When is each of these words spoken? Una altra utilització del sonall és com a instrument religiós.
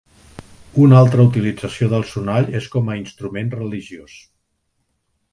Una 0.83 0.95
altra 0.99 1.25
utilització 1.29 1.89
del 1.91 2.05
sonall 2.13 2.49
és 2.59 2.69
com 2.77 2.89
a 2.93 2.97
instrument 3.01 3.53
religiós. 3.59 4.17